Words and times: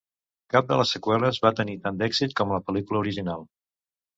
Cap 0.53 0.69
de 0.71 0.77
les 0.79 0.93
seqüeles 0.95 1.39
va 1.45 1.51
tenir 1.61 1.77
tant 1.83 1.99
d'èxit 2.01 2.35
com 2.41 2.57
la 2.57 2.61
pel·lícula 2.71 3.03
original. 3.07 3.47